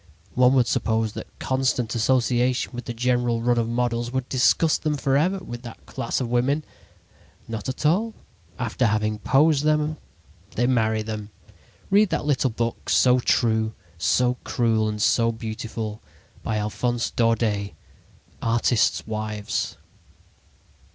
[0.33, 4.97] One would suppose that constant association with the general run of models would disgust them
[4.97, 6.63] forever with that class of women.
[7.47, 8.15] Not at all.
[8.57, 9.97] After having posed them
[10.55, 11.29] they marry them.
[11.91, 16.01] Read that little book, so true, so cruel and so beautiful,
[16.41, 17.73] by Alphonse Daudet:
[18.41, 19.77] 'Artists' Wives.'